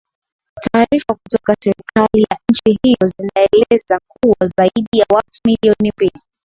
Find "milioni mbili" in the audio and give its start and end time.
5.45-6.23